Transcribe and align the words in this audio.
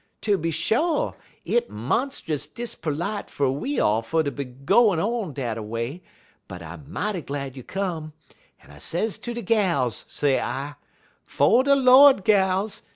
Tooby 0.19 0.49
sho', 0.51 1.15
hit 1.43 1.69
monst'us 1.69 2.47
disperlite 2.47 3.29
fer 3.29 3.51
we 3.51 3.79
all 3.79 4.01
fer 4.01 4.23
to 4.23 4.31
be 4.31 4.45
gwine 4.45 4.99
on 4.99 5.31
dat 5.31 5.59
a 5.59 5.61
way; 5.61 6.01
but 6.47 6.63
I 6.63 6.75
mighty 6.77 7.21
glad 7.21 7.55
you 7.55 7.61
come, 7.61 8.13
en 8.63 8.71
I 8.71 8.79
sez 8.79 9.19
ter 9.19 9.35
de 9.35 9.43
gals, 9.43 10.03
s'I, 10.09 10.73
"'Fo' 11.23 11.61
de 11.61 11.75
Lord, 11.75 12.23
gals! 12.23 12.81